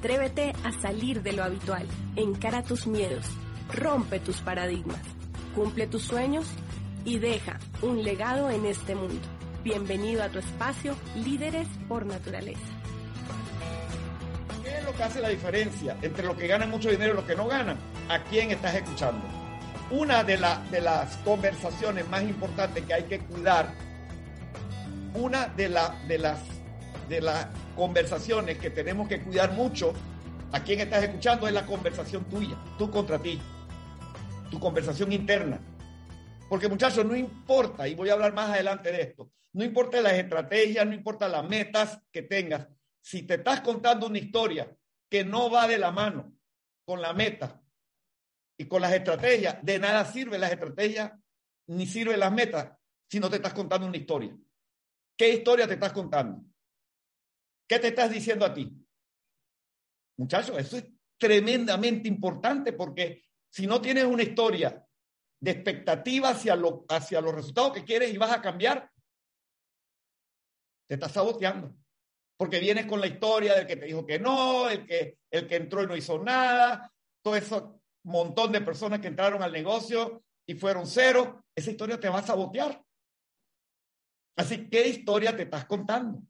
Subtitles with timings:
[0.00, 1.86] Atrévete a salir de lo habitual,
[2.16, 3.26] encara tus miedos,
[3.70, 5.02] rompe tus paradigmas,
[5.54, 6.46] cumple tus sueños
[7.04, 9.20] y deja un legado en este mundo.
[9.62, 12.62] Bienvenido a tu espacio Líderes por Naturaleza.
[14.64, 17.26] ¿Qué es lo que hace la diferencia entre los que ganan mucho dinero y los
[17.26, 17.76] que no ganan?
[18.08, 19.20] ¿A quién estás escuchando?
[19.90, 23.74] Una de, las conversaciones más importantes que hay que cuidar,
[25.12, 25.92] una de, las,
[27.10, 29.92] de las conversaciones que tenemos que cuidar mucho,
[30.52, 33.40] a quién estás escuchando, es la conversación tuya, tú contra ti,
[34.48, 35.60] tu conversación interna.
[36.48, 40.12] Porque muchachos, no importa, y voy a hablar más adelante de esto, no importa las
[40.12, 42.68] estrategias, no importa las metas que tengas,
[43.00, 44.72] si te estás contando una historia
[45.08, 46.32] que no va de la mano
[46.84, 47.60] con la meta
[48.56, 51.12] y con las estrategias, de nada sirve las estrategias
[51.66, 52.70] ni sirven las metas
[53.08, 54.36] si no te estás contando una historia.
[55.16, 56.49] ¿Qué historia te estás contando?
[57.70, 58.68] ¿Qué te estás diciendo a ti?
[60.18, 64.84] Muchachos, eso es tremendamente importante porque si no tienes una historia
[65.40, 68.90] de expectativa hacia, lo, hacia los resultados que quieres y vas a cambiar,
[70.88, 71.76] te estás saboteando.
[72.36, 75.54] Porque vienes con la historia del que te dijo que no, el que, el que
[75.54, 77.54] entró y no hizo nada, todo ese
[78.02, 82.26] montón de personas que entraron al negocio y fueron cero, esa historia te va a
[82.26, 82.84] sabotear.
[84.36, 86.20] Así, ¿qué historia te estás contando?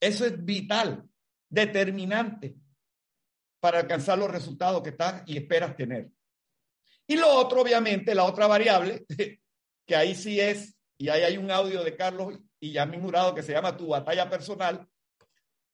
[0.00, 1.08] Eso es vital,
[1.48, 2.56] determinante
[3.60, 6.10] para alcanzar los resultados que estás y esperas tener.
[7.06, 9.06] Y lo otro, obviamente, la otra variable,
[9.86, 13.42] que ahí sí es, y ahí hay un audio de Carlos y Yamin Jurado que
[13.42, 14.86] se llama tu batalla personal.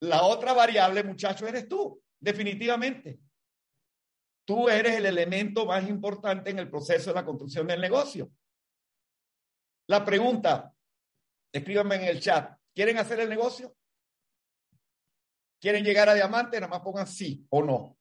[0.00, 3.20] La otra variable, muchacho, eres tú, definitivamente.
[4.44, 8.30] Tú eres el elemento más importante en el proceso de la construcción del negocio.
[9.88, 10.72] La pregunta,
[11.52, 13.76] escríbanme en el chat, ¿quieren hacer el negocio?
[15.60, 16.58] ¿Quieren llegar a diamante?
[16.58, 17.98] Nada más pongan sí o no.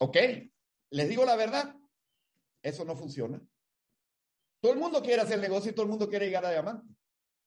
[0.00, 0.16] ¿Ok?
[0.90, 1.76] Les digo la verdad,
[2.62, 3.40] eso no funciona.
[4.60, 6.86] Todo el mundo quiere hacer negocio y todo el mundo quiere llegar a diamante.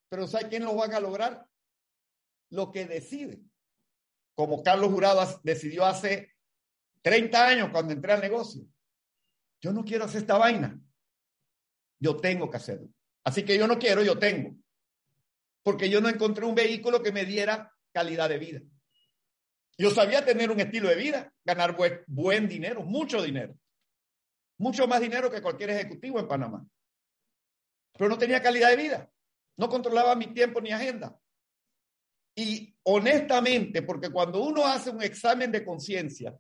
[0.10, 1.48] Pero ¿sabe quién lo van a lograr?
[2.52, 3.42] Lo que decide.
[4.36, 6.36] Como Carlos Jurado decidió hace
[7.02, 8.64] 30 años cuando entré al negocio.
[9.60, 10.80] Yo no quiero hacer esta vaina.
[12.00, 12.90] Yo tengo que hacerlo.
[13.24, 14.61] Así que yo no quiero, yo tengo
[15.64, 18.62] porque yo no encontré un vehículo que me diera calidad de vida.
[19.78, 21.76] Yo sabía tener un estilo de vida, ganar
[22.08, 23.58] buen, dinero, mucho dinero,
[24.58, 26.66] mucho más dinero que cualquier ejecutivo en Panamá.
[27.94, 29.12] Pero no tenía calidad de vida,
[29.58, 31.18] no controlaba mi tiempo ni agenda.
[32.36, 36.38] Y honestamente, porque cuando uno hace un examen de conciencia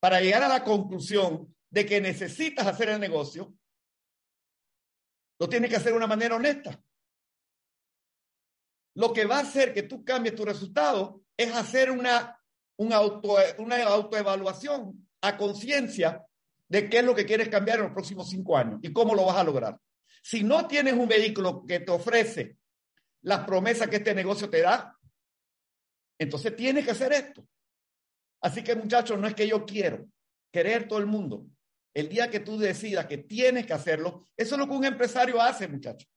[0.00, 3.54] para llegar a la conclusión de que necesitas hacer el negocio,
[5.40, 6.80] lo tienes que hacer de una manera honesta
[8.98, 12.36] lo que va a hacer que tú cambies tu resultado es hacer una,
[12.90, 16.26] auto, una autoevaluación a conciencia
[16.66, 19.24] de qué es lo que quieres cambiar en los próximos cinco años y cómo lo
[19.24, 19.78] vas a lograr.
[20.20, 22.56] Si no tienes un vehículo que te ofrece
[23.22, 24.98] las promesas que este negocio te da,
[26.18, 27.46] entonces tienes que hacer esto.
[28.40, 30.08] Así que muchachos, no es que yo quiero
[30.50, 31.46] querer todo el mundo.
[31.94, 35.40] El día que tú decidas que tienes que hacerlo, eso es lo que un empresario
[35.40, 36.10] hace, muchachos.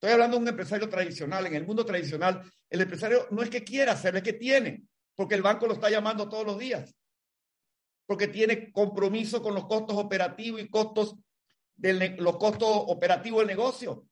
[0.00, 1.44] Estoy hablando de un empresario tradicional.
[1.48, 4.84] En el mundo tradicional, el empresario no es que quiera hacerlo, es que tiene,
[5.16, 6.94] porque el banco lo está llamando todos los días,
[8.06, 11.16] porque tiene compromiso con los costos operativos y costos
[11.74, 14.06] de los costos operativos del negocio.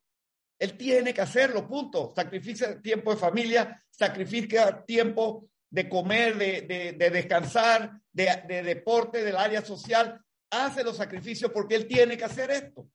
[0.58, 2.12] Él tiene que hacerlo, punto.
[2.16, 9.36] Sacrifica tiempo de familia, sacrifica tiempo de comer, de, de descansar, de, de deporte, del
[9.36, 10.20] área social.
[10.50, 12.88] Hace los sacrificios porque él tiene que hacer esto.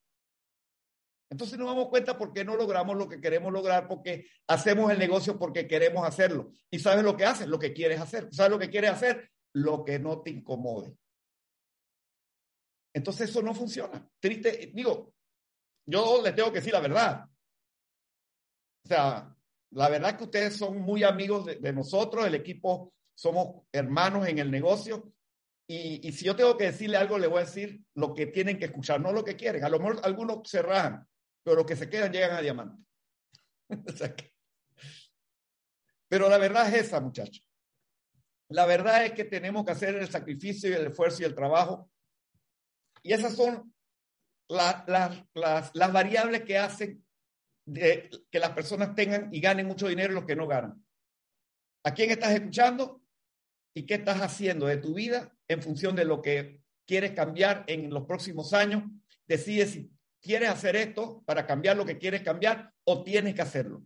[1.32, 5.40] Entonces nos damos cuenta porque no logramos lo que queremos lograr, porque hacemos el negocio
[5.40, 6.52] porque queremos hacerlo.
[6.70, 7.48] ¿Y sabes lo que haces?
[7.48, 8.28] Lo que quieres hacer.
[8.34, 9.32] ¿Sabes lo que quieres hacer?
[9.54, 10.94] Lo que no te incomode.
[12.94, 14.06] Entonces eso no funciona.
[14.20, 15.14] Triste, digo,
[15.86, 17.26] yo les tengo que decir la verdad.
[18.84, 19.34] O sea,
[19.72, 24.28] la verdad es que ustedes son muy amigos de, de nosotros, el equipo somos hermanos
[24.28, 25.14] en el negocio
[25.74, 28.66] y, si yo tengo que decirle algo, le voy a decir lo que tienen que
[28.66, 29.64] escuchar, no lo que quieren.
[29.64, 31.08] A lo mejor algunos se rajan,
[31.44, 32.84] pero los que se quedan llegan a diamante.
[36.08, 37.46] pero la verdad es esa, muchachos.
[38.50, 41.90] La verdad es que tenemos que hacer el sacrificio y el esfuerzo y el trabajo.
[43.02, 43.74] Y esas son
[44.50, 47.06] las, variables que hacen
[47.66, 50.86] que las personas tengan y ganen mucho dinero los que no ganan.
[51.84, 53.02] ¿A quién estás escuchando?
[53.74, 57.90] ¿Y qué estás haciendo de tu vida en función de lo que quieres cambiar en
[57.90, 58.84] los próximos años?
[59.26, 59.92] Decide si
[60.22, 63.84] quieres hacer esto para cambiar lo que quieres cambiar o tienes que hacerlo.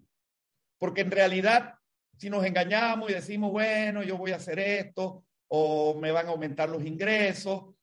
[0.78, 1.76] Porque en realidad,
[2.18, 6.32] si nos engañamos y decimos, bueno, yo voy a hacer esto o me van a
[6.32, 7.74] aumentar los ingresos,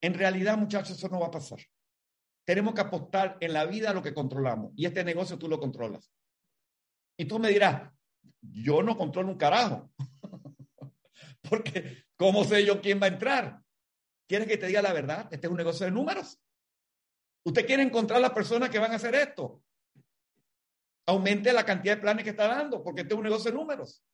[0.00, 1.58] en realidad, muchachos, eso no va a pasar.
[2.44, 5.60] Tenemos que apostar en la vida a lo que controlamos y este negocio tú lo
[5.60, 6.10] controlas.
[7.16, 7.90] Y tú me dirás,
[8.40, 9.90] yo no controlo un carajo.
[11.48, 13.60] Porque, ¿cómo sé yo quién va a entrar?
[14.28, 15.28] ¿Quieres que te diga la verdad?
[15.30, 16.38] Este es un negocio de números.
[17.44, 19.62] Usted quiere encontrar las personas que van a hacer esto.
[21.06, 24.04] Aumente la cantidad de planes que está dando, porque este es un negocio de números.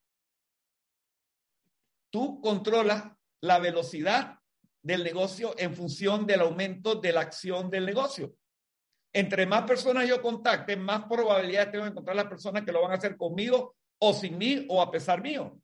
[2.11, 3.11] Tú controlas
[3.41, 4.38] la velocidad
[4.82, 8.37] del negocio en función del aumento de la acción del negocio.
[9.12, 12.93] Entre más personas yo contacte, más probabilidades tengo de encontrar las personas que lo van
[12.93, 15.59] a hacer conmigo o sin mí o a pesar mío.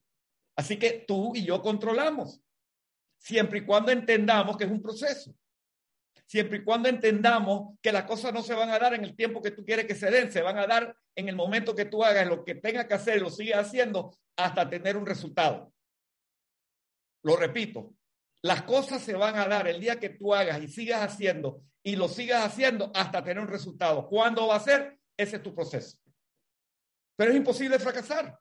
[0.57, 2.41] Así que tú y yo controlamos,
[3.19, 5.35] siempre y cuando entendamos que es un proceso.
[6.31, 9.43] Siempre y cuando entendamos que las cosas no se van a dar en el tiempo
[9.43, 12.05] que tú quieres que se den, se van a dar en el momento que tú
[12.05, 15.73] hagas lo que tengas que hacer, lo sigas haciendo hasta tener un resultado.
[17.25, 17.97] Lo repito,
[18.43, 21.97] las cosas se van a dar el día que tú hagas y sigas haciendo y
[21.97, 24.07] lo sigas haciendo hasta tener un resultado.
[24.07, 25.01] ¿Cuándo va a ser?
[25.17, 25.99] Ese es tu proceso.
[27.17, 28.39] Pero es imposible fracasar.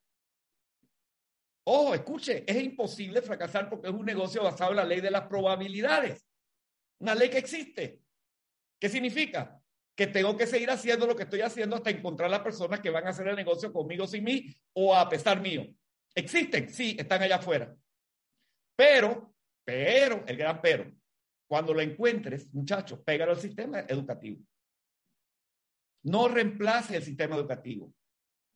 [1.63, 5.23] Ojo, escuche, es imposible fracasar porque es un negocio basado en la ley de las
[5.23, 6.28] probabilidades.
[6.99, 8.01] Una ley que existe.
[8.79, 9.61] ¿Qué significa?
[9.95, 13.05] Que tengo que seguir haciendo lo que estoy haciendo hasta encontrar las personas que van
[13.07, 15.65] a hacer el negocio conmigo sin mí o a pesar mío.
[16.15, 17.75] Existen, sí, están allá afuera.
[18.75, 19.29] Pero
[19.69, 20.91] pero, el gran pero,
[21.47, 24.41] cuando lo encuentres, muchachos, pégalo al sistema educativo.
[26.05, 27.93] No reemplace el sistema educativo.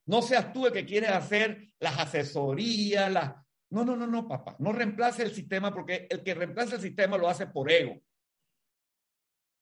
[0.06, 3.32] No seas tú el que quieres hacer las asesorías, las...
[3.70, 4.56] No, no, no, no, papá.
[4.58, 8.02] No reemplace el sistema porque el que reemplaza el sistema lo hace por ego.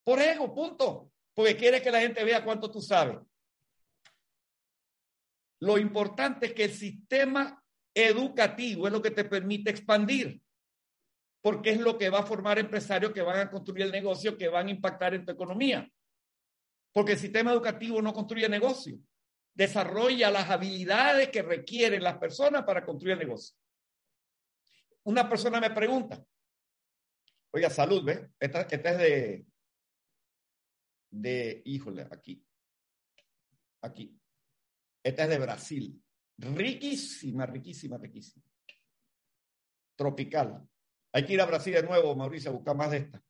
[0.05, 1.11] Por ego, punto.
[1.35, 3.19] Porque quiere que la gente vea cuánto tú sabes.
[5.61, 7.63] Lo importante es que el sistema
[7.95, 10.43] educativo es lo que te permite expandir
[11.43, 14.49] porque es lo que va a formar empresarios que van a construir el negocio, que
[14.49, 15.91] van a impactar en tu economía.
[16.93, 18.97] Porque el sistema educativo no construye negocio,
[19.53, 23.57] desarrolla las habilidades que requieren las personas para construir el negocio.
[25.05, 26.25] Una persona me pregunta,
[27.51, 28.21] oiga, salud, ¿ves?
[28.39, 29.47] Esta, esta es de,
[31.13, 32.45] de, híjole, aquí,
[33.83, 34.19] aquí.
[35.05, 36.03] Esta es de Brasil.
[36.39, 38.45] Riquísima, riquísima, riquísima.
[39.97, 40.69] Tropical.
[41.13, 43.23] Hay que ir a Brasil de nuevo, Mauricio, a buscar más de esta.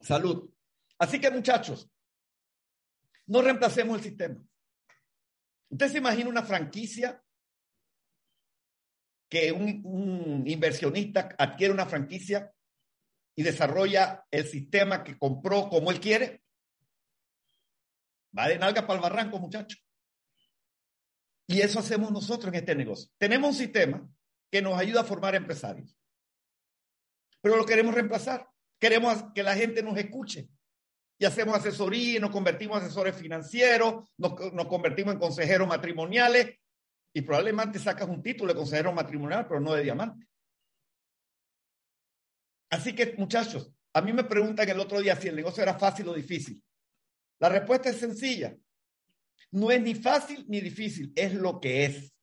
[0.00, 0.52] Salud.
[0.98, 1.88] Así que muchachos,
[3.26, 4.44] no reemplacemos el sistema.
[5.70, 7.22] Usted se imagina una franquicia
[9.30, 12.52] que un, un, inversionista adquiere una franquicia
[13.38, 16.42] y desarrolla el sistema que compró como él quiere.
[18.36, 19.80] Va de nalga para el barranco, muchachos.
[21.46, 23.08] Y eso hacemos nosotros en este negocio.
[23.16, 24.04] Tenemos un sistema
[24.50, 25.96] que nos ayuda a formar empresarios.
[27.40, 28.44] Pero lo queremos reemplazar.
[28.80, 30.48] Queremos que la gente nos escuche.
[31.16, 36.58] Y hacemos asesoría, nos convertimos en asesores financieros, nos, convertimos en consejeros matrimoniales
[37.14, 40.26] y probablemente sacas un título de consejero matrimonial, pero no de diamante.
[42.70, 46.08] Así que, muchachos, a mí me preguntan el otro día si el negocio era fácil
[46.08, 46.62] o difícil.
[47.40, 48.56] La respuesta es sencilla.
[49.50, 52.14] No es ni fácil ni difícil, es lo que es.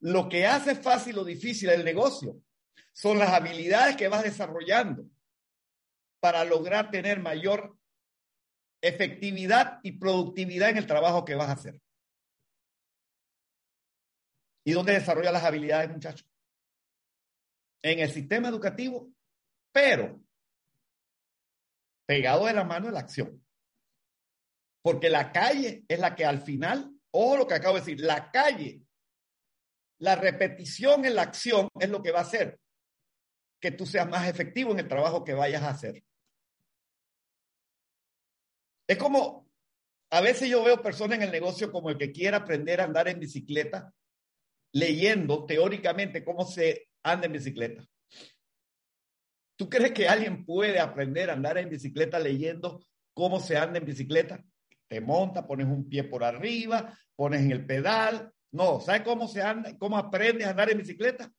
[0.00, 2.42] Lo que hace fácil o difícil el negocio
[2.92, 5.08] son las habilidades que vas desarrollando
[6.20, 7.78] para lograr tener mayor
[8.82, 11.80] efectividad y productividad en el trabajo que vas a hacer.
[14.64, 16.28] ¿Y dónde desarrolla las habilidades, muchachos?
[17.82, 19.13] En el sistema educativo,
[19.74, 20.22] pero
[22.06, 23.44] pegado de la mano de la acción.
[24.80, 28.30] Porque la calle es la que al final, o lo que acabo de decir, la
[28.30, 28.84] calle
[29.98, 32.60] la repetición en la acción es lo que va a hacer
[33.60, 36.04] que tú seas más efectivo en el trabajo que vayas a hacer.
[38.86, 39.48] Es como,
[40.10, 43.08] a veces yo veo personas en el negocio como el que quiere aprender a andar
[43.08, 43.94] en bicicleta,
[44.74, 47.88] leyendo teóricamente cómo se anda en bicicleta.
[49.56, 53.84] ¿Tú crees que alguien puede aprender a andar en bicicleta leyendo cómo se anda en
[53.84, 54.44] bicicleta?
[54.88, 58.32] Te monta, pones un pie por arriba, pones en el pedal.
[58.52, 59.76] No, ¿sabes cómo se anda?
[59.78, 61.32] ¿Cómo aprendes a andar en bicicleta?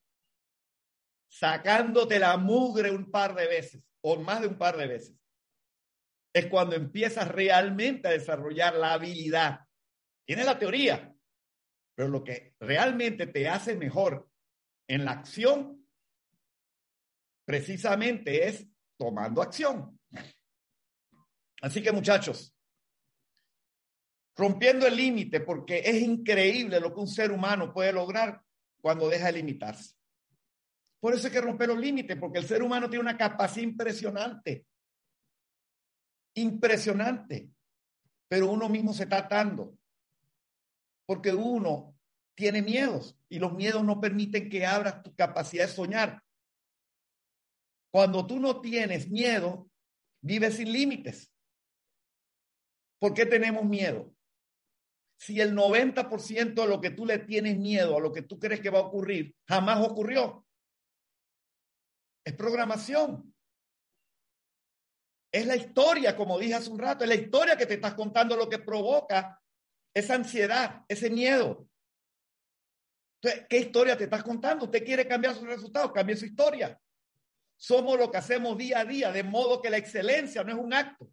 [1.30, 5.16] Sacándote la mugre un par de veces o más de un par de veces.
[6.34, 9.62] Es cuando empiezas realmente a desarrollar la habilidad.
[10.26, 11.14] Tienes la teoría,
[11.96, 14.30] pero lo que realmente te hace mejor
[14.88, 15.85] en la acción
[17.46, 20.00] precisamente es tomando acción.
[21.62, 22.56] Así que muchachos,
[24.36, 28.42] rompiendo el límite, porque es increíble lo que un ser humano puede lograr
[28.82, 29.96] cuando deja de limitarse.
[31.00, 34.66] Por eso hay que romper los límites, porque el ser humano tiene una capacidad impresionante.
[36.36, 37.50] Impresionante.
[38.28, 39.78] Pero uno mismo se está atando.
[41.06, 41.96] Porque uno
[42.36, 46.25] tiene miedos y los miedos no permiten que abras tu capacidad de soñar.
[47.96, 49.72] Cuando tú no tienes miedo,
[50.22, 51.34] vives sin límites.
[53.00, 54.14] ¿Por qué tenemos miedo?
[55.18, 58.60] Si el 90% de lo que tú le tienes miedo, a lo que tú crees
[58.60, 60.46] que va a ocurrir, jamás ocurrió.
[62.26, 63.34] Es programación.
[65.32, 68.36] Es la historia, como dije hace un rato, es la historia que te estás contando
[68.36, 69.42] lo que provoca
[69.94, 71.70] esa ansiedad, ese miedo.
[73.22, 74.66] Entonces, ¿qué historia te estás contando?
[74.66, 76.78] Usted quiere cambiar sus resultados, cambie su historia.
[77.58, 80.74] Somos lo que hacemos día a día, de modo que la excelencia no es un
[80.74, 81.10] acto,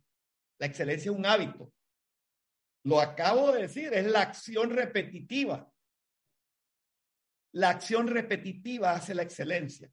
[0.59, 1.73] la excelencia es un hábito.
[2.85, 5.73] Lo acabo de decir, es la acción repetitiva.
[7.55, 9.91] La acción repetitiva hace la excelencia.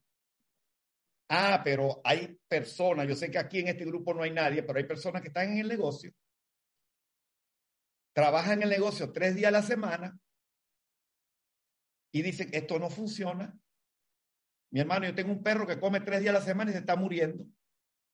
[1.28, 4.78] Ah, pero hay personas, yo sé que aquí en este grupo no hay nadie, pero
[4.78, 6.12] hay personas que están en el negocio,
[8.12, 10.18] trabajan en el negocio tres días a la semana
[12.12, 13.56] y dicen, esto no funciona,
[14.70, 16.80] mi hermano, yo tengo un perro que come tres días a la semana y se
[16.80, 17.44] está muriendo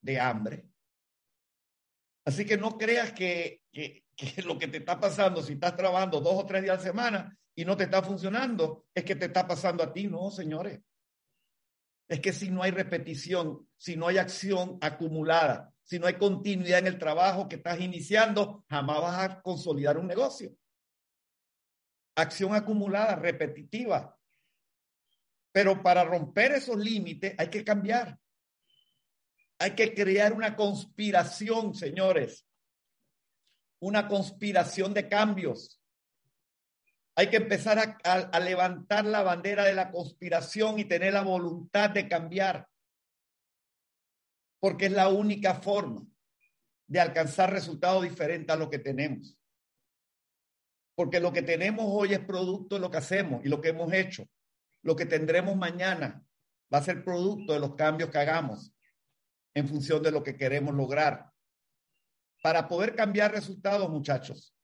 [0.00, 0.68] de hambre.
[2.24, 4.04] Así que no creas que, que,
[4.44, 7.38] lo que te está pasando, si estás trabajando dos o tres días a la semana
[7.54, 10.08] y no te está funcionando, es que te está pasando a ti.
[10.08, 10.80] No, señores.
[12.08, 16.80] Es que si no hay repetición, si no hay acción acumulada, si no hay continuidad
[16.80, 20.56] en el trabajo que estás iniciando, jamás vas a consolidar un negocio.
[22.16, 24.16] Acción acumulada, repetitiva,
[25.56, 28.20] pero para romper esos límites hay que cambiar.
[29.58, 32.46] Hay que crear una conspiración, señores.
[33.80, 35.80] Una conspiración de cambios.
[37.14, 42.06] Hay que empezar a, levantar la bandera de la conspiración y tener la voluntad de
[42.06, 42.68] cambiar.
[44.60, 46.06] Porque es la única forma
[46.86, 49.38] de alcanzar resultados diferentes a lo que tenemos.
[50.94, 53.90] Porque lo que tenemos hoy es producto de lo que hacemos y lo que hemos
[53.94, 54.28] hecho
[54.86, 56.24] lo que tendremos mañana
[56.72, 58.72] va a ser producto de los cambios que hagamos
[59.52, 61.32] en función de lo que queremos lograr.
[62.40, 64.54] Para poder cambiar resultados, muchachos,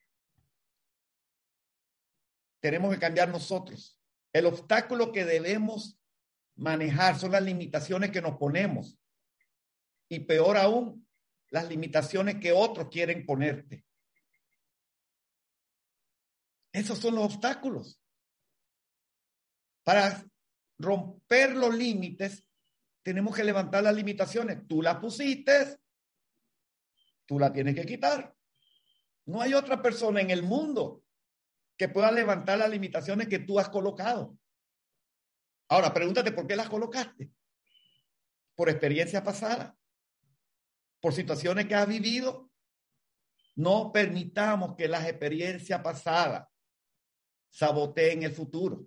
[2.60, 4.00] tenemos que cambiar nosotros.
[4.32, 6.00] El obstáculo que debemos
[6.54, 8.96] manejar son las limitaciones que nos ponemos.
[10.08, 11.04] Y peor aún,
[11.50, 13.84] las limitaciones que otros quieren ponerte.
[16.72, 18.01] Esos son los obstáculos.
[19.84, 20.24] Para
[20.78, 22.46] romper los límites,
[23.02, 24.66] tenemos que levantar las limitaciones.
[24.68, 25.78] Tú las pusiste,
[27.26, 28.34] tú las tienes que quitar.
[29.26, 31.02] No hay otra persona en el mundo
[31.76, 34.36] que pueda levantar las limitaciones que tú has colocado.
[35.68, 37.30] Ahora, pregúntate por qué las colocaste.
[38.54, 39.76] Por experiencia pasada,
[41.00, 42.50] por situaciones que has vivido.
[43.54, 46.48] No permitamos que las experiencias pasadas
[47.50, 48.84] saboteen el futuro.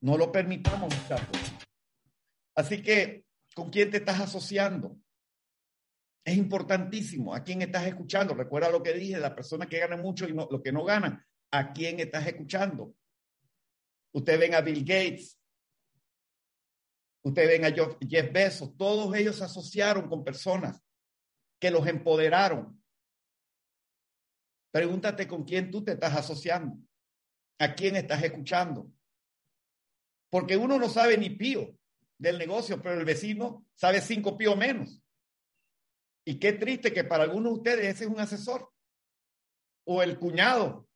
[0.00, 1.52] No lo permitamos, muchachos.
[2.54, 3.24] Así que,
[3.54, 4.96] ¿con quién te estás asociando?
[6.24, 7.34] Es importantísimo.
[7.34, 8.34] ¿A quién estás escuchando?
[8.34, 11.26] Recuerda lo que dije, la persona que gana mucho y no, lo que no gana.
[11.50, 12.94] ¿A quién estás escuchando?
[14.12, 15.38] Ustedes ven a Bill Gates.
[17.22, 17.74] Ustedes ven a
[18.08, 18.76] Jeff Bezos.
[18.76, 20.82] Todos ellos se asociaron con personas
[21.58, 22.82] que los empoderaron.
[24.70, 26.76] Pregúntate con quién tú te estás asociando.
[27.58, 28.90] ¿A quién estás escuchando?
[30.30, 31.76] Porque uno no sabe ni pío
[32.18, 35.02] del negocio, pero el vecino sabe cinco pío menos.
[36.24, 38.70] Y qué triste que para algunos de ustedes ese es un asesor,
[39.86, 40.86] o el cuñado,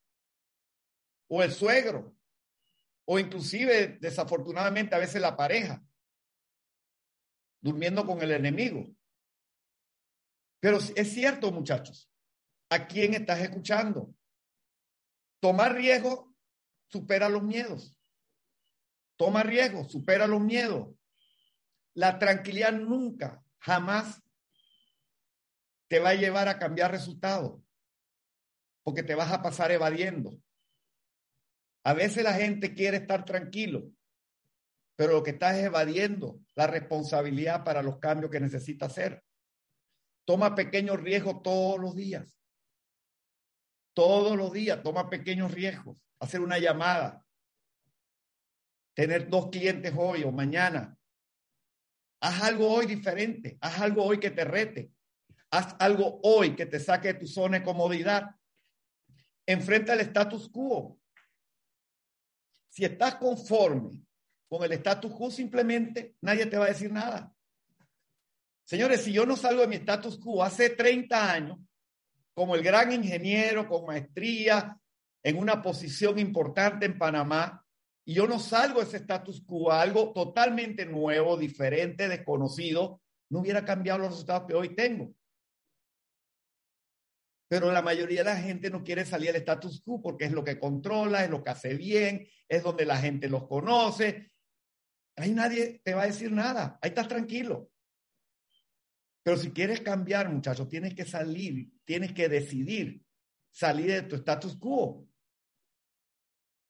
[1.29, 2.15] o el suegro,
[3.07, 5.83] o inclusive desafortunadamente a veces la pareja,
[7.63, 8.87] durmiendo con el enemigo.
[10.61, 12.11] Pero es cierto, muchachos,
[12.69, 14.15] ¿a quién estás escuchando?
[15.41, 16.35] Tomar riesgo
[16.89, 17.97] supera los miedos.
[19.17, 20.95] Toma riesgo, supera los miedos.
[21.95, 24.23] La tranquilidad nunca, jamás
[25.89, 27.63] te va a llevar a cambiar resultados,
[28.83, 30.41] porque te vas a pasar evadiendo.
[31.85, 33.91] A veces la gente quiere estar tranquilo,
[34.97, 39.23] pero lo que está es evadiendo la responsabilidad para los cambios que necesita hacer.
[40.25, 42.39] Toma pequeños riesgos todos los días.
[43.95, 45.99] Todos los días toma pequeños riesgos.
[46.21, 47.22] Hacer una llamada.
[48.95, 50.97] Tener dos clientes hoy o mañana.
[52.21, 53.59] Haz algo hoy diferente.
[53.61, 54.93] Haz algo hoy que te rete.
[55.51, 58.35] Haz algo hoy que te saque de tu zona de comodidad.
[59.47, 60.99] Enfrenta el status quo.
[62.69, 64.03] Si estás conforme
[64.49, 67.35] con el status quo, simplemente nadie te va a decir nada.
[68.65, 71.59] Señores, si yo no salgo de mi status quo hace 30 años,
[72.35, 74.79] como el gran ingeniero con maestría
[75.23, 77.62] en una posición importante en Panamá,
[78.05, 83.65] y yo no salgo de ese status quo algo totalmente nuevo, diferente, desconocido, no hubiera
[83.65, 85.15] cambiado los resultados que hoy tengo.
[87.49, 90.43] Pero la mayoría de la gente no quiere salir del status quo porque es lo
[90.43, 94.33] que controla, es lo que hace bien, es donde la gente los conoce.
[95.17, 97.71] Ahí nadie te va a decir nada, ahí estás tranquilo.
[99.23, 103.05] Pero si quieres cambiar, muchachos, tienes que salir, tienes que decidir
[103.53, 105.07] salir de tu status quo.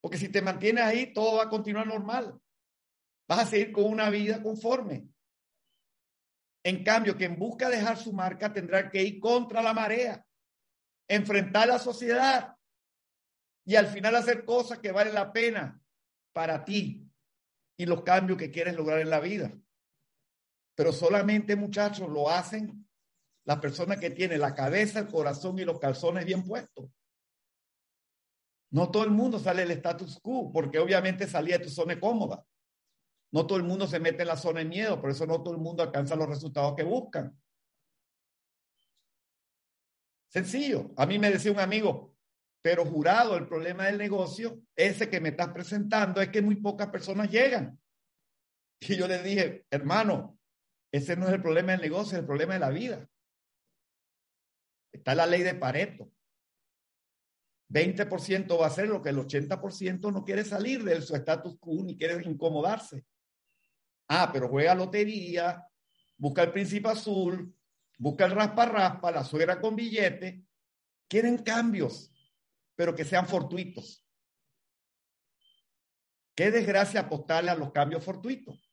[0.02, 2.38] Porque si te mantienes ahí, todo va a continuar normal.
[3.26, 5.09] Vas a seguir con una vida conforme.
[6.62, 10.26] En cambio, quien busca dejar su marca tendrá que ir contra la marea
[11.09, 12.56] enfrentar la sociedad
[13.66, 15.80] y al final hacer cosas que valen la pena
[16.32, 17.06] para ti
[17.76, 19.52] y los cambios que quieres lograr en la vida.
[20.75, 22.88] Pero solamente, muchachos, lo hacen
[23.44, 26.88] las personas que tienen la cabeza, el corazón y los calzones bien puestos.
[28.72, 32.44] No todo el mundo sale del status quo, porque obviamente salía de tu zona cómoda.
[33.30, 35.54] No todo el mundo se mete en la zona de miedo, por eso no todo
[35.54, 37.38] el mundo alcanza los resultados que buscan.
[40.28, 40.90] Sencillo.
[40.96, 42.16] A mí me decía un amigo,
[42.62, 46.88] pero jurado, el problema del negocio, ese que me estás presentando, es que muy pocas
[46.88, 47.78] personas llegan.
[48.80, 50.38] Y yo le dije, hermano,
[50.90, 53.08] ese no es el problema del negocio, es el problema de la vida.
[54.92, 56.11] Está la ley de Pareto.
[57.72, 61.82] 20% va a ser lo que el 80% no quiere salir de su status quo
[61.82, 63.06] ni quiere incomodarse.
[64.08, 65.66] Ah, pero juega lotería,
[66.18, 67.56] busca el príncipe azul,
[67.98, 70.44] busca el raspa-raspa, la suegra con billete,
[71.08, 72.12] quieren cambios,
[72.74, 74.06] pero que sean fortuitos.
[76.35, 78.70] Qué desgracia apostarle a los cambios fortuitos.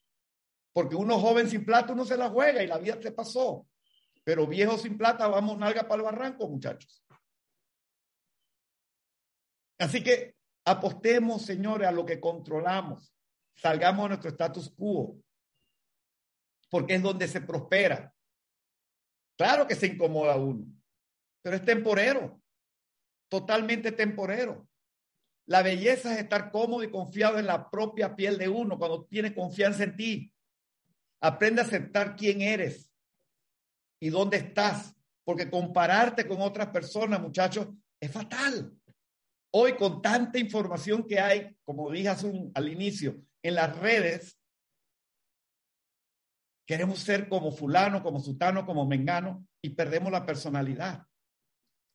[0.74, 3.68] Porque uno joven sin plata uno se la juega y la vida se pasó.
[4.24, 7.04] Pero viejo sin plata vamos nalga para el barranco, muchachos.
[9.80, 13.14] Así que apostemos, señores, a lo que controlamos.
[13.56, 15.18] Salgamos de nuestro status quo.
[16.70, 18.14] Porque es donde se prospera.
[19.40, 20.66] Claro que se incomoda uno,
[21.42, 22.42] pero es temporero,
[23.30, 24.68] totalmente temporero.
[25.46, 29.34] La belleza es estar cómodo y confiado en la propia piel de uno cuando tiene
[29.34, 30.34] confianza en ti.
[31.22, 32.92] Aprende a aceptar quién eres
[34.02, 38.79] y dónde estás, porque compararte con otras personas, muchachos, es fatal.
[39.52, 42.10] Hoy con tanta información que hay, como dije
[42.54, 44.40] al inicio, en las redes,
[46.70, 51.04] Queremos ser como fulano, como sutano, como mengano y perdemos la personalidad.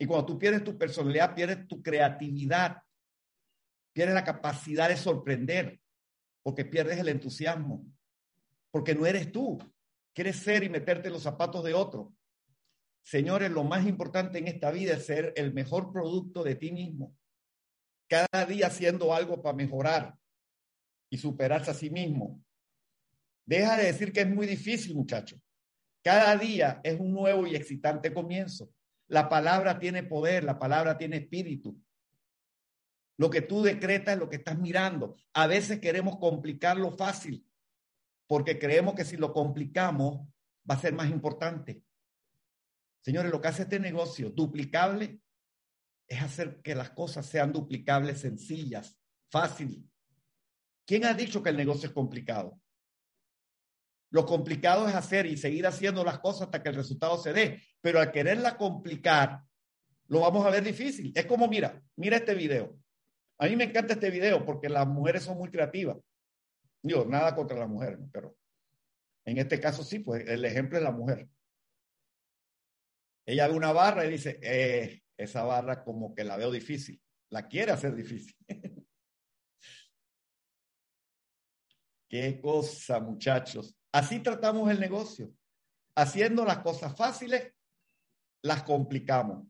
[0.01, 2.79] Y cuando tú pierdes tu personalidad, pierdes tu creatividad,
[3.93, 5.81] pierdes la capacidad de sorprender,
[6.43, 7.87] porque pierdes el entusiasmo,
[8.73, 9.61] porque no eres tú.
[10.13, 12.13] Quieres ser y meterte en los zapatos de otro.
[13.05, 17.17] Señores, lo más importante en esta vida es ser el mejor producto de ti mismo.
[18.09, 20.17] Cada día haciendo algo para mejorar
[21.11, 22.43] y superarse a sí mismo.
[23.47, 25.41] Deja de decir que es muy difícil, muchachos.
[26.03, 28.71] Cada día es un nuevo y excitante comienzo.
[29.09, 31.81] La palabra tiene poder, la palabra tiene espíritu.
[33.17, 35.17] Lo que tú decretas es lo que estás mirando.
[35.33, 37.47] A veces queremos complicarlo fácil
[38.27, 40.27] porque creemos que si lo complicamos
[40.69, 41.83] va a ser más importante.
[43.03, 45.21] Señores, lo que hace este negocio duplicable
[46.09, 48.99] es hacer que las cosas sean duplicables, sencillas,
[49.31, 49.85] fáciles.
[50.87, 52.61] ¿Quién ha dicho que el negocio es complicado?
[54.11, 57.63] Lo complicado es hacer y seguir haciendo las cosas hasta que el resultado se dé.
[57.81, 59.43] Pero al quererla complicar,
[60.09, 61.13] lo vamos a ver difícil.
[61.15, 62.79] Es como, mira, mira este video.
[63.39, 65.97] A mí me encanta este video porque las mujeres son muy creativas.
[66.83, 68.37] Digo, nada contra las mujeres, pero
[69.25, 71.29] en este caso sí, pues el ejemplo es la mujer.
[73.27, 77.01] Ella ve una barra y dice, eh, esa barra como que la veo difícil.
[77.31, 78.37] La quiere hacer difícil.
[82.09, 83.77] Qué cosa, muchachos.
[83.93, 85.33] Así tratamos el negocio.
[85.97, 87.53] Haciendo las cosas fáciles,
[88.43, 89.47] las complicamos.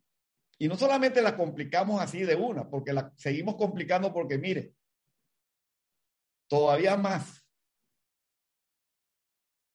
[0.58, 4.74] Y no solamente las complicamos así de una, porque las seguimos complicando porque, mire,
[6.48, 7.44] todavía más.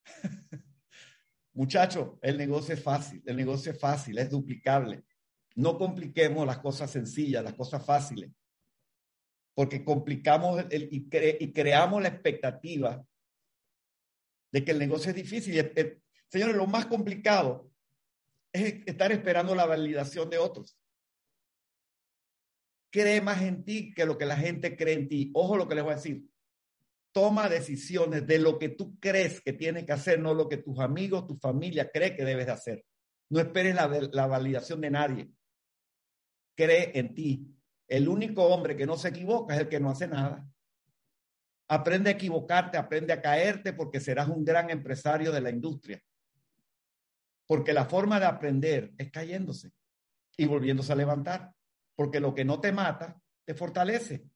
[1.52, 5.04] Muchachos, el negocio es fácil, el negocio es fácil, es duplicable.
[5.60, 8.30] No compliquemos las cosas sencillas, las cosas fáciles,
[9.54, 13.04] porque complicamos y, creamos la expectativa
[14.52, 15.70] de que el negocio es difícil.
[16.28, 17.70] señores, lo más complicado
[18.54, 20.78] es estar esperando la validación de otros.
[22.90, 25.30] Cree más en ti que lo que la gente cree en ti.
[25.34, 26.26] Ojo lo que les voy a decir.
[27.12, 30.78] Toma decisiones de lo que tú crees que tienes que hacer, no lo que tus
[30.78, 32.86] amigos, tu familia cree que debes de hacer.
[33.28, 35.30] No esperes la, la validación de nadie.
[36.60, 37.56] Cree en ti.
[37.88, 40.46] El único hombre que no se equivoca es el que no hace nada.
[41.68, 46.02] Aprende a equivocarte, aprende a caerte porque serás un gran empresario de la industria.
[47.46, 49.70] Porque la forma de aprender es cayéndose
[50.36, 51.50] y volviéndose a levantar.
[51.96, 54.26] Porque lo que no te mata, te fortalece.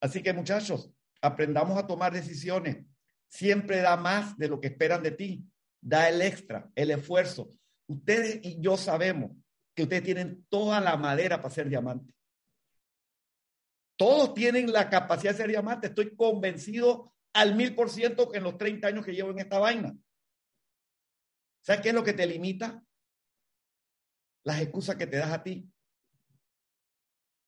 [0.00, 2.86] Así que muchachos, aprendamos a tomar decisiones.
[3.28, 5.44] Siempre da más de lo que esperan de ti.
[5.78, 7.50] Da el extra, el esfuerzo.
[7.86, 9.32] Ustedes y yo sabemos
[9.74, 12.14] que ustedes tienen toda la madera para ser diamante.
[13.96, 15.88] Todos tienen la capacidad de ser diamante.
[15.88, 19.96] Estoy convencido al mil por ciento en los 30 años que llevo en esta vaina.
[21.60, 22.82] ¿Sabes qué es lo que te limita?
[24.44, 25.68] Las excusas que te das a ti.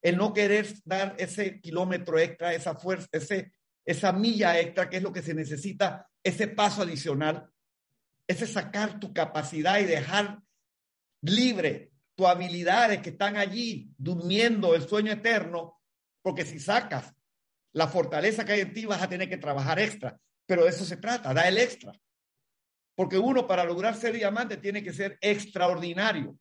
[0.02, 3.52] El no querer dar ese kilómetro extra, esa fuerza, ese,
[3.84, 7.50] esa milla extra, que es lo que se necesita, ese paso adicional,
[8.26, 10.40] ese sacar tu capacidad y dejar
[11.22, 15.80] libre tus habilidades que están allí durmiendo el sueño eterno,
[16.22, 17.14] porque si sacas
[17.72, 20.84] la fortaleza que hay en ti vas a tener que trabajar extra, pero de eso
[20.84, 21.92] se trata, da el extra.
[22.94, 26.38] Porque uno para lograr ser diamante tiene que ser extraordinario.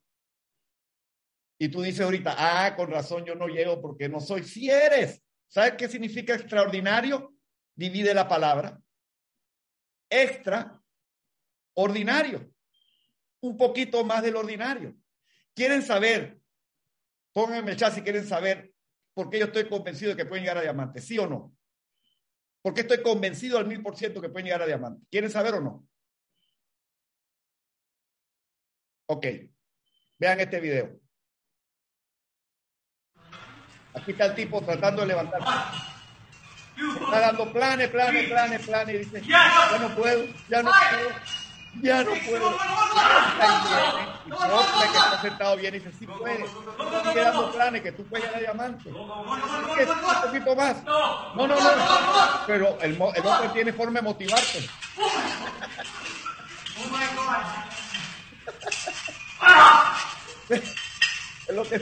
[1.58, 4.44] Y tú dices ahorita, ah, con razón yo no llego porque no soy.
[4.44, 7.34] Si eres, ¿sabes qué significa extraordinario?
[7.74, 8.80] Divide la palabra.
[10.08, 12.50] Extraordinario.
[13.42, 14.96] Un poquito más del ordinario.
[15.56, 16.38] ¿Quieren saber?
[17.32, 18.72] Pónganme el chat si quieren saber
[19.14, 21.00] por qué yo estoy convencido de que pueden llegar a diamante.
[21.00, 21.56] ¿Sí o no?
[22.62, 25.06] ¿Por qué estoy convencido al mil por ciento que pueden llegar a diamante?
[25.10, 25.88] ¿Quieren saber o no?
[29.08, 29.26] Ok,
[30.18, 31.00] vean este video.
[33.94, 35.40] Aquí está el tipo tratando de levantar.
[35.40, 38.94] Está dando planes, planes, planes, planes.
[38.94, 41.45] Y dice, ya no puedo, ya no puedo,
[41.82, 42.56] ya no puedo.
[44.26, 46.46] Y otro que está sentado bien y dice, sí puede.
[46.46, 48.88] Sigue dando planes que tú puedes ir a diamante.
[48.90, 50.82] Un poquito más.
[50.84, 51.56] No, no, no.
[52.46, 54.68] Pero el, el otro tiene forma de motivarte.
[56.78, 57.66] Oh my God.
[61.48, 61.80] Es lo que,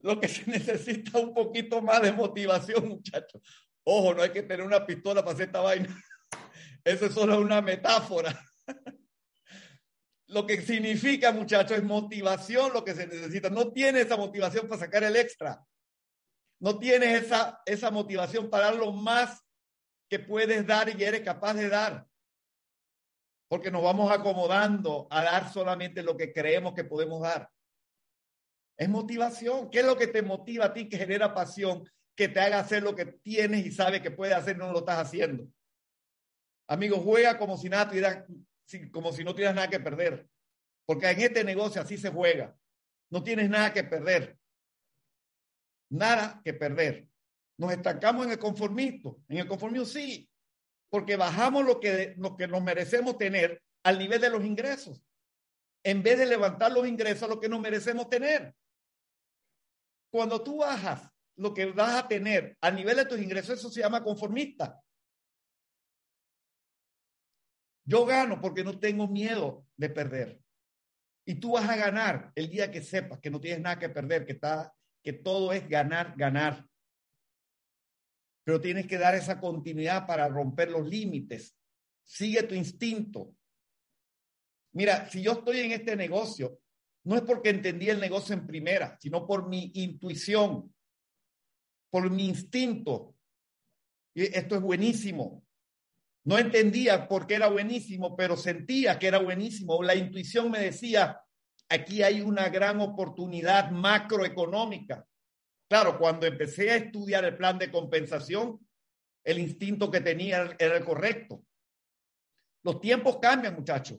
[0.00, 3.42] lo que se necesita un poquito más de motivación, muchachos.
[3.84, 5.88] Ojo, no hay que tener una pistola para hacer esta vaina.
[6.84, 8.38] Eso es solo una metáfora.
[10.28, 13.50] Lo que significa, muchachos, es motivación lo que se necesita.
[13.50, 15.62] No tienes esa motivación para sacar el extra.
[16.58, 19.42] No tienes esa, esa motivación para dar lo más
[20.08, 22.06] que puedes dar y eres capaz de dar
[23.52, 27.50] porque nos vamos acomodando a dar solamente lo que creemos que podemos dar.
[28.78, 29.68] Es motivación.
[29.68, 32.82] ¿Qué es lo que te motiva a ti, que genera pasión, que te haga hacer
[32.82, 35.48] lo que tienes y sabes que puedes hacer, no lo estás haciendo?
[36.72, 37.86] Amigo, juega como si no
[39.34, 40.26] tuvieras nada que perder.
[40.86, 42.56] Porque en este negocio así se juega.
[43.10, 44.38] No tienes nada que perder.
[45.90, 47.06] Nada que perder.
[47.58, 49.22] Nos estancamos en el conformismo.
[49.28, 50.30] En el conformismo sí,
[50.88, 55.04] porque bajamos lo que, lo que nos merecemos tener al nivel de los ingresos,
[55.84, 58.54] en vez de levantar los ingresos a lo que nos merecemos tener.
[60.10, 61.06] Cuando tú bajas
[61.36, 64.82] lo que vas a tener al nivel de tus ingresos, eso se llama conformista.
[67.84, 70.40] Yo gano porque no tengo miedo de perder.
[71.24, 74.26] Y tú vas a ganar el día que sepas que no tienes nada que perder,
[74.26, 76.66] que, está, que todo es ganar, ganar
[78.44, 81.56] pero tienes que dar esa continuidad para romper los límites.
[82.04, 83.34] Sigue tu instinto.
[84.72, 86.58] Mira, si yo estoy en este negocio,
[87.04, 90.74] no es porque entendí el negocio en primera, sino por mi intuición,
[91.90, 93.14] por mi instinto.
[94.14, 95.44] Y esto es buenísimo.
[96.24, 99.82] No entendía por qué era buenísimo, pero sentía que era buenísimo.
[99.82, 101.20] La intuición me decía,
[101.68, 105.06] aquí hay una gran oportunidad macroeconómica
[105.72, 108.60] Claro, cuando empecé a estudiar el plan de compensación,
[109.24, 111.46] el instinto que tenía era el correcto.
[112.62, 113.98] Los tiempos cambian, muchachos,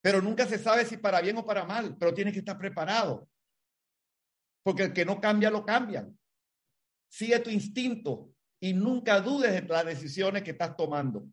[0.00, 3.28] pero nunca se sabe si para bien o para mal, pero tienes que estar preparado.
[4.62, 6.18] Porque el que no cambia, lo cambian.
[7.10, 8.33] Sigue tu instinto
[8.64, 11.28] y nunca dudes de las decisiones que estás tomando.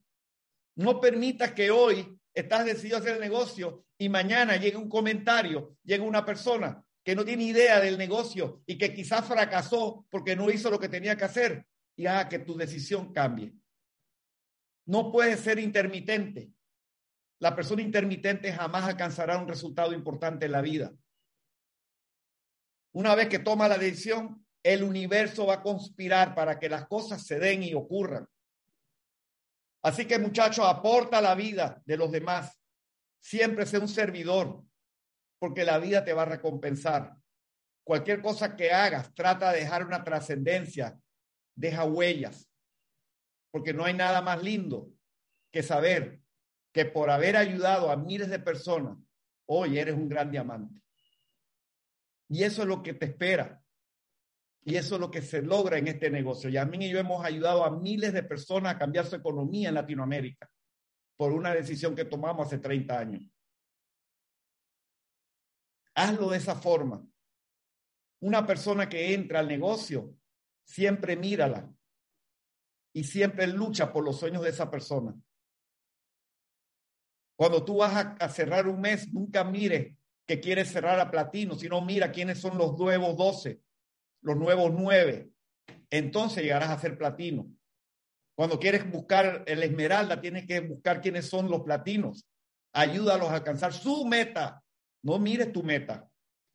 [0.76, 5.78] No permitas que hoy estás decidido a hacer el negocio y mañana llegue un comentario,
[5.82, 10.52] llegue una persona que no tiene idea del negocio y que quizás fracasó porque no
[10.52, 11.65] hizo lo que tenía que hacer
[11.96, 13.54] y haga que tu decisión cambie.
[14.88, 16.52] No puedes ser intermitente.
[17.39, 20.94] La persona intermitente jamás alcanzará un resultado importante en la vida.
[22.91, 27.26] Una vez que toma la decisión, el universo va a conspirar para que las cosas
[27.26, 28.28] se den y ocurran.
[29.84, 32.60] Así que muchachos, aporta la vida de los demás.
[33.19, 34.63] Siempre sé un servidor,
[35.39, 37.15] porque la vida te va a recompensar.
[37.84, 41.00] Cualquier cosa que hagas, trata de dejar una trascendencia,
[41.56, 42.47] deja huellas,
[43.52, 44.91] porque no hay nada más lindo
[45.52, 46.21] que saber
[46.71, 48.97] que por haber ayudado a miles de personas,
[49.47, 50.82] hoy eres un gran diamante.
[52.30, 53.61] Y eso es lo que te espera.
[54.63, 56.50] Y eso es lo que se logra en este negocio.
[56.50, 59.69] Y a mí y yo hemos ayudado a miles de personas a cambiar su economía
[59.69, 60.50] en Latinoamérica
[61.17, 63.24] por una decisión que tomamos hace 30 años.
[65.95, 67.06] Hazlo de esa forma.
[68.21, 70.15] Una persona que entra al negocio,
[70.63, 71.71] siempre mírala
[72.93, 75.15] y siempre lucha por los sueños de esa persona.
[77.36, 79.95] Cuando tú vas a, cerrar un mes, nunca mires
[80.28, 83.60] que quieres cerrar a platino, sino mira quiénes son los nuevos 12,
[84.22, 85.30] los nuevos 9.
[85.90, 87.48] Entonces llegarás a ser platino.
[88.36, 92.28] Cuando quieres buscar el esmeralda, tienes que buscar quiénes son los platinos.
[92.74, 94.64] Ayúdalos a alcanzar su meta.
[95.04, 96.10] No mires tu meta.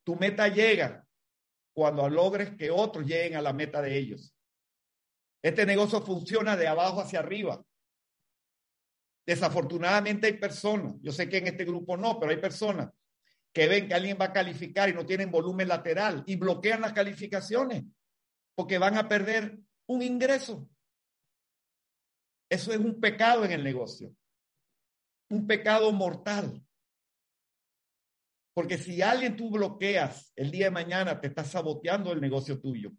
[0.05, 1.07] Tu meta llega
[1.75, 4.35] cuando logres que otros lleguen a la meta de ellos.
[5.43, 7.63] Este negocio funciona de abajo hacia arriba.
[9.27, 12.91] Desafortunadamente hay personas, yo sé que en este grupo no, pero hay personas
[13.57, 16.93] que ven que alguien va a calificar y no tienen volumen lateral y bloquean las
[16.93, 17.85] calificaciones
[18.55, 20.69] porque van a perder un ingreso.
[22.51, 24.15] Eso es un pecado en el negocio,
[25.31, 26.63] un pecado mortal.
[28.53, 32.93] Porque si alguien tú bloqueas el día de mañana, te está saboteando el negocio tuyo.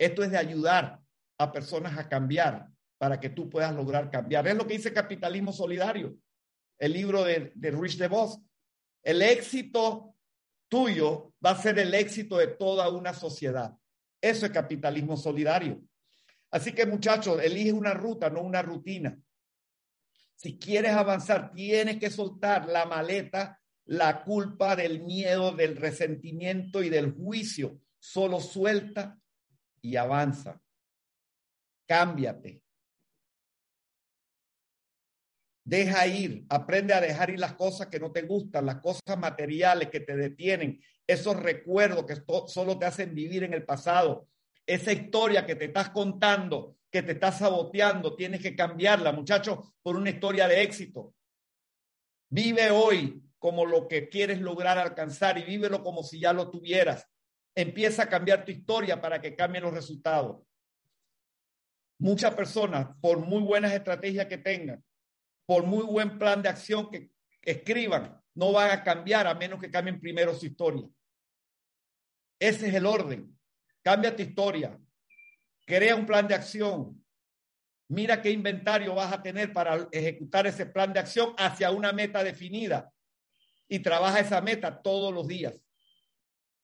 [0.00, 1.00] Esto es de ayudar
[1.38, 2.66] a personas a cambiar
[2.98, 4.48] para que tú puedas lograr cambiar.
[4.48, 6.18] Es lo que dice Capitalismo Solidario,
[6.80, 8.40] el libro de, de Rich DeVos.
[9.02, 10.14] El éxito
[10.68, 13.76] tuyo va a ser el éxito de toda una sociedad.
[14.20, 15.82] Eso es capitalismo solidario.
[16.50, 19.18] Así que muchachos, elige una ruta, no una rutina.
[20.36, 26.88] Si quieres avanzar, tienes que soltar la maleta, la culpa del miedo, del resentimiento y
[26.88, 27.80] del juicio.
[27.98, 29.18] Solo suelta
[29.80, 30.60] y avanza.
[31.86, 32.61] Cámbiate.
[35.64, 39.90] Deja ir, aprende a dejar ir las cosas que no te gustan, las cosas materiales
[39.90, 42.16] que te detienen, esos recuerdos que
[42.48, 44.28] solo te hacen vivir en el pasado,
[44.66, 49.96] esa historia que te estás contando, que te estás saboteando, tienes que cambiarla, muchachos, por
[49.96, 51.14] una historia de éxito.
[52.28, 57.08] Vive hoy como lo que quieres lograr alcanzar y vívelo como si ya lo tuvieras.
[57.54, 60.42] Empieza a cambiar tu historia para que cambien los resultados.
[61.98, 64.82] Muchas personas, por muy buenas estrategias que tengan,
[65.46, 67.10] por muy buen plan de acción que
[67.42, 70.88] escriban, no van a cambiar a menos que cambien primero su historia.
[72.38, 73.38] Ese es el orden.
[73.82, 74.78] Cambia tu historia.
[75.66, 77.04] Crea un plan de acción.
[77.88, 82.24] Mira qué inventario vas a tener para ejecutar ese plan de acción hacia una meta
[82.24, 82.90] definida.
[83.68, 85.60] Y trabaja esa meta todos los días.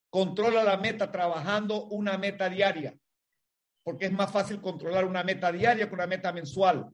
[0.09, 2.97] Controla la meta trabajando una meta diaria.
[3.83, 6.89] Porque es más fácil controlar una meta diaria que una meta mensual.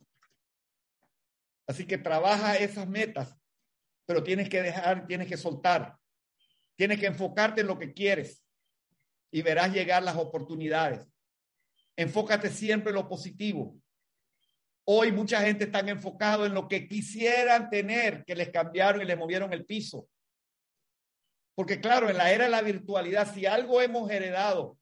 [1.68, 3.36] Así que trabaja esas metas,
[4.06, 5.98] pero tienes que dejar, tienes que soltar,
[6.76, 8.44] tienes que enfocarte en lo que quieres
[9.32, 11.08] y verás llegar las oportunidades.
[11.98, 13.76] Enfócate siempre en lo positivo.
[14.88, 19.18] Hoy mucha gente está enfocado en lo que quisieran tener, que les cambiaron y les
[19.18, 20.08] movieron el piso.
[21.56, 24.78] Porque claro, en la era de la virtualidad, si algo hemos heredado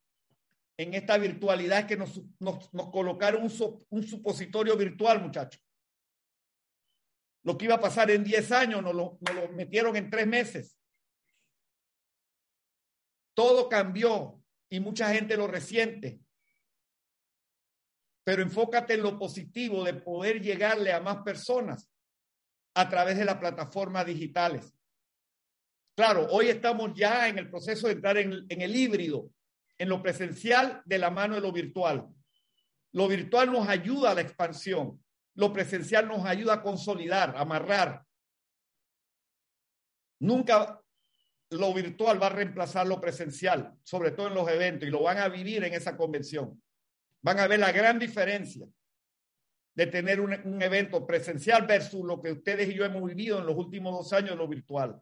[0.78, 5.62] en esta virtualidad es que nos, nos, colocaron un, un supositorio virtual, muchachos.
[7.44, 9.20] Lo que iba a pasar en 10 años nos lo,
[9.54, 10.78] metieron en tres meses.
[13.36, 16.22] Todo cambió y mucha gente lo resiente.
[18.24, 21.92] Pero enfócate en lo positivo de poder llegarle a más personas
[22.76, 24.74] a través de las plataformas digitales.
[25.96, 29.30] Claro, hoy estamos ya en el proceso de entrar en, en el híbrido,
[29.78, 32.08] en lo presencial de la mano de lo virtual.
[32.94, 35.04] Lo virtual nos ayuda a la expansión.
[35.36, 38.06] Lo presencial nos ayuda a consolidar, a amarrar.
[40.20, 40.80] Nunca
[41.50, 45.18] lo virtual va a reemplazar lo presencial, sobre todo en los eventos, y lo van
[45.18, 46.62] a vivir en esa convención.
[47.22, 48.68] Van a ver la gran diferencia
[49.76, 53.56] de tener un, evento presencial versus lo que ustedes y yo hemos vivido en los
[53.56, 55.02] últimos dos años, lo virtual.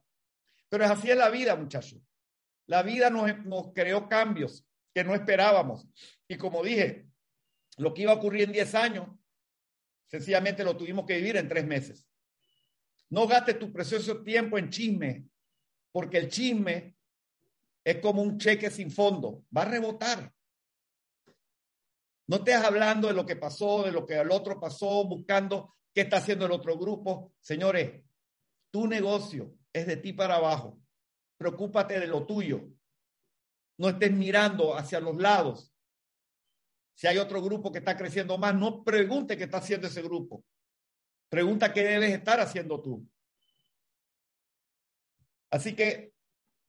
[0.69, 1.99] Pero es así en la vida, muchachos.
[2.67, 5.87] La vida nos, nos creó cambios que no esperábamos.
[6.27, 7.07] Y como dije,
[7.77, 9.07] lo que iba a ocurrir en 10 años,
[10.11, 12.05] sencillamente lo tuvimos que vivir en tres meses.
[13.09, 15.25] No gastes tu precioso tiempo en chisme,
[15.91, 16.97] porque el chisme
[17.83, 20.33] es como un cheque sin fondo, va a rebotar.
[22.27, 26.01] No estés hablando de lo que pasó, de lo que al otro pasó, buscando qué
[26.01, 27.33] está haciendo el otro grupo.
[27.39, 28.03] Señores,
[28.69, 30.79] tu negocio es de ti para abajo.
[31.37, 32.69] Preocúpate de lo tuyo.
[33.77, 35.70] No estés mirando hacia los lados.
[37.01, 40.45] Si hay otro grupo que está creciendo más, no pregunte qué está haciendo ese grupo.
[41.29, 43.09] Pregunta qué debes estar haciendo tú.
[45.49, 46.13] Así que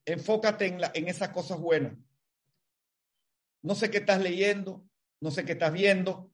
[0.07, 1.99] enfócate en, en esas cosas buenas.
[3.61, 4.89] No sé qué estás leyendo,
[5.21, 6.33] no sé qué estás viendo,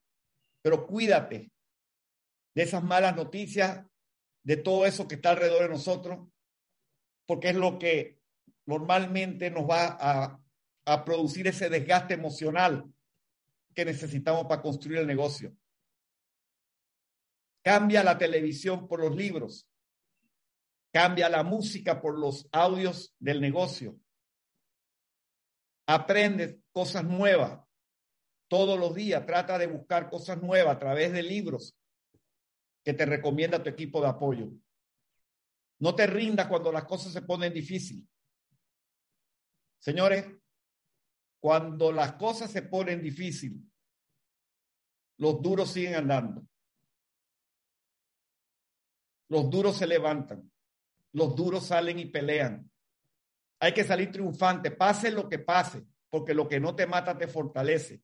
[0.63, 1.51] pero cuídate
[2.55, 3.85] de esas malas noticias,
[4.45, 6.29] de todo eso que está alrededor de nosotros,
[7.27, 8.21] porque es lo que
[8.65, 10.41] normalmente nos va a,
[10.85, 12.95] a producir ese desgaste emocional
[13.79, 15.57] que necesitamos para construir el negocio.
[17.63, 19.69] Cambia la televisión por los libros.
[20.93, 23.97] Cambia la música por los audios del negocio.
[25.87, 27.65] Aprende cosas nuevas
[28.49, 29.25] todos los días.
[29.25, 31.77] Trata de buscar cosas nuevas a través de libros
[32.83, 34.51] que te recomienda tu equipo de apoyo.
[35.79, 38.05] No te rindas cuando las cosas se ponen difíciles.
[39.79, 40.27] Señores,
[41.41, 43.63] cuando las cosas se ponen difíciles,
[45.19, 46.47] los duros siguen andando.
[49.29, 50.51] Los duros se levantan.
[51.13, 52.71] Los duros salen y pelean.
[53.61, 57.27] Hay que salir triunfante, pase lo que pase, porque lo que no te mata te
[57.27, 58.03] fortalece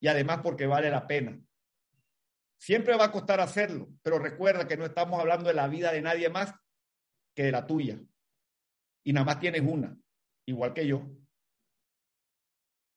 [0.00, 1.38] y además porque vale la pena.
[2.58, 6.00] Siempre va a costar hacerlo, pero recuerda que no estamos hablando de la vida de
[6.00, 6.54] nadie más
[7.34, 8.00] que de la tuya.
[9.04, 9.96] Y nada más tienes una,
[10.46, 11.06] igual que yo.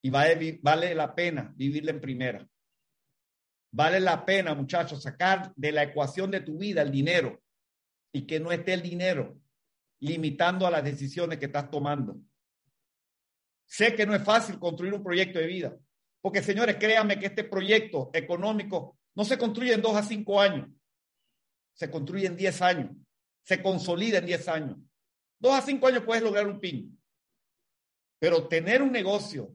[0.02, 2.50] Y vale, vale la pena vivirla en primera.
[3.72, 7.42] Vale la pena, muchachos, sacar de la ecuación de tu vida el dinero
[8.12, 9.40] y que no esté el dinero
[10.00, 12.18] limitando a las decisiones que estás tomando.
[13.66, 15.78] Sé que no es fácil construir un proyecto de vida,
[16.22, 20.70] porque señores, créanme que este proyecto económico no se construye en dos a cinco años,
[21.74, 22.92] se construye en diez años,
[23.44, 24.78] se consolida en diez años.
[25.40, 27.00] Dos a cinco años puedes lograr un pin,
[28.20, 29.54] pero tener un negocio,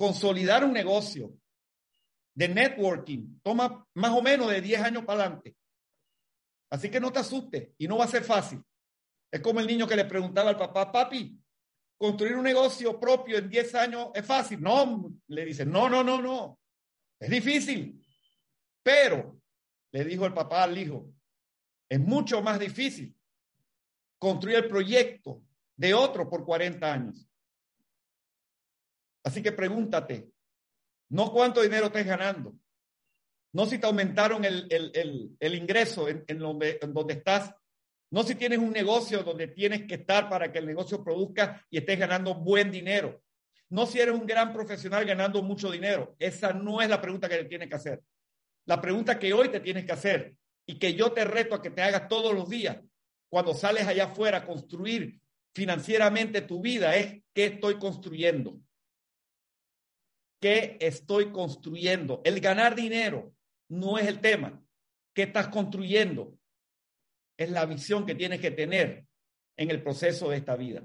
[0.00, 1.38] consolidar un negocio
[2.34, 5.54] de networking, toma más o menos de diez años para adelante.
[6.70, 8.64] Así que no te asustes y no va a ser fácil.
[9.30, 11.38] Es como el niño que le preguntaba al papá, papi,
[11.98, 14.62] construir un negocio propio en 10 años es fácil.
[14.62, 16.58] No, le dice, no, no, no, no.
[17.20, 18.02] Es difícil.
[18.82, 19.38] Pero,
[19.92, 21.12] le dijo el papá al hijo,
[21.90, 23.14] es mucho más difícil
[24.18, 25.42] construir el proyecto
[25.76, 27.29] de otro por 40 años.
[29.24, 30.30] Así que pregúntate,
[31.10, 32.54] no cuánto dinero estás ganando,
[33.52, 37.52] no si te aumentaron el, ingreso en, donde, en donde estás,
[38.10, 41.78] no si tienes un negocio donde tienes que estar para que el negocio produzca y
[41.78, 43.22] estés ganando buen dinero.
[43.68, 46.16] No si eres un gran profesional ganando mucho dinero.
[46.18, 48.02] Esa no es la pregunta que te tienes que hacer.
[48.66, 50.34] La pregunta que hoy te tienes que hacer
[50.66, 52.78] y que yo te reto a que te hagas todos los días
[53.28, 55.20] cuando sales allá afuera a construir
[55.54, 58.60] financieramente tu vida es ¿qué estoy construyendo?
[60.40, 62.22] ¿Qué estoy construyendo?
[62.24, 63.34] El ganar dinero
[63.68, 64.62] no es el tema.
[65.14, 66.38] ¿Qué estás construyendo?
[67.36, 69.06] Es la visión que tienes que tener
[69.56, 70.84] en el proceso de esta vida.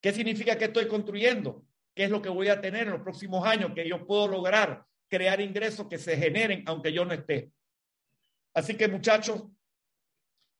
[0.00, 1.66] ¿Qué significa que estoy construyendo?
[1.94, 4.84] ¿Qué es lo que voy a tener en los próximos años que yo puedo lograr
[5.08, 7.52] crear ingresos que se generen aunque yo no esté?
[8.54, 9.44] Así que muchachos,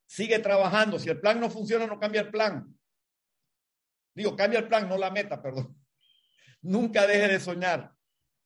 [0.06, 0.98] sigue trabajando.
[0.98, 2.66] Si el plan no funciona, no cambia el plan.
[4.14, 5.76] Digo, cambia el plan, no la meta, perdón.
[6.62, 7.93] Nunca deje de soñar,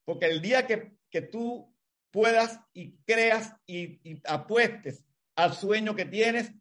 [0.09, 1.71] porque el día que, que tú
[2.09, 5.05] puedas y creas y, apuestes
[5.35, 6.51] al sueño que tienes,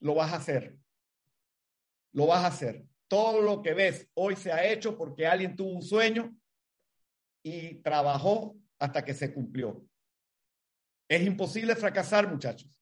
[0.00, 0.78] lo vas a hacer.
[2.12, 2.86] Lo vas a hacer.
[3.06, 6.34] Todo lo que ves hoy se ha hecho porque alguien tuvo un sueño
[7.42, 9.86] y trabajó hasta que se cumplió.
[11.06, 12.74] Es imposible fracasar, muchachos.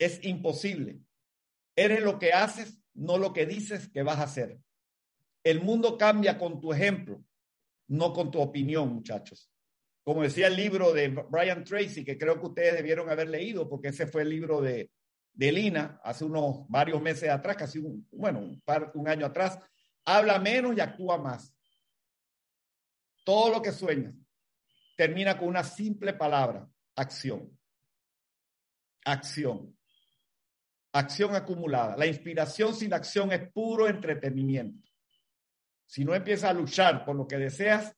[0.00, 0.98] Es imposible.
[1.76, 4.58] Eres lo que haces, no lo que dices que vas a hacer.
[5.44, 7.22] El mundo cambia con tu ejemplo.
[7.92, 9.50] No con tu opinión, muchachos.
[10.02, 13.88] Como decía el libro de Brian Tracy, que creo que ustedes debieron haber leído, porque
[13.88, 14.90] ese fue el libro de,
[15.34, 19.58] de Lina hace unos varios meses atrás, casi un, bueno, un, par, un año atrás,
[20.06, 21.54] habla menos y actúa más.
[23.24, 24.12] Todo lo que sueña
[24.96, 26.66] termina con una simple palabra,
[26.96, 27.58] acción.
[29.04, 29.76] Acción.
[30.92, 31.96] Acción acumulada.
[31.96, 34.91] La inspiración sin acción es puro entretenimiento.
[35.92, 37.94] Si no empiezas a luchar por lo que deseas,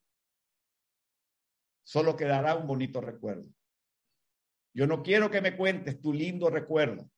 [1.85, 3.49] solo quedará un bonito recuerdo.
[4.75, 7.09] Yo no quiero que me cuentes tu lindo recuerdo.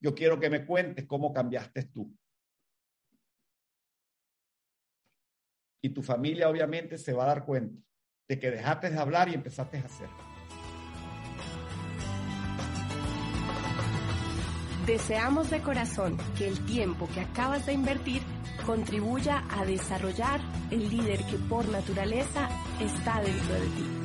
[0.00, 2.16] Yo quiero que me cuentes cómo cambiaste tú.
[5.82, 7.78] Y tu familia obviamente se va a dar cuenta
[8.26, 10.08] de que dejaste de hablar y empezaste a hacer.
[14.86, 18.22] Deseamos de corazón que el tiempo que acabas de invertir
[18.60, 20.40] contribuya a desarrollar
[20.70, 22.48] el líder que por naturaleza
[22.80, 23.99] está dentro de ti.